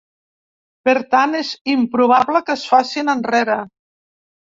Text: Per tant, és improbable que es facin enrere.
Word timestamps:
Per 0.87 0.93
tant, 1.09 1.35
és 1.39 1.51
improbable 1.73 2.41
que 2.47 2.55
es 2.61 2.65
facin 2.71 3.13
enrere. 3.15 3.59